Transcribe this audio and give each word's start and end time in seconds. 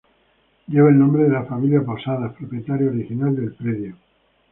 Lleva 0.67 0.89
el 0.89 0.97
nombre 0.97 1.25
de 1.25 1.29
la 1.29 1.43
familia 1.45 1.83
Posadas, 1.85 2.33
propietaria 2.33 2.89
original 2.89 3.35
del 3.35 3.53
predio. 3.53 3.95